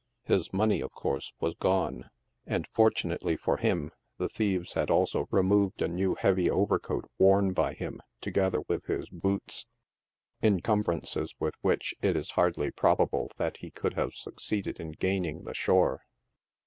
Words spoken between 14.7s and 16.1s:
in gaining the shore.